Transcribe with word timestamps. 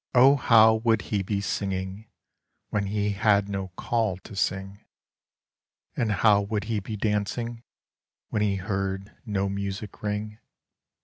how 0.15 0.81
would 0.83 1.03
he 1.13 1.21
be 1.21 1.39
singing 1.39 2.07
when 2.71 2.87
he 2.87 3.11
had 3.11 3.47
no 3.47 3.67
call 3.75 4.17
to 4.17 4.35
sing? 4.35 4.79
And 5.95 6.11
how 6.11 6.41
would 6.41 6.63
he 6.63 6.79
be 6.79 6.97
dancing 6.97 7.61
when 8.29 8.41
he 8.41 8.55
heard 8.55 9.15
no 9.27 9.47
music 9.47 10.01
ring 10.01 10.39